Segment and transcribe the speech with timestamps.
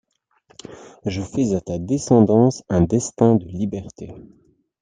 [1.05, 4.11] Je fais à ta descendance un destin de liberté!